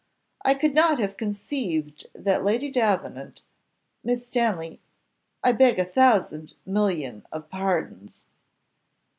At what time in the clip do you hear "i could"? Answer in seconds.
0.43-0.73